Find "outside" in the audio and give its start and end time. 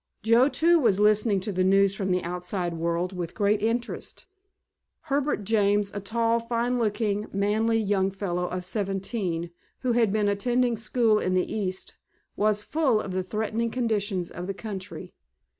2.23-2.73